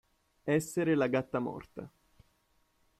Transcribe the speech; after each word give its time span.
Essere 0.45 0.95
la 0.95 1.05
gatta 1.05 1.37
morta. 1.37 1.87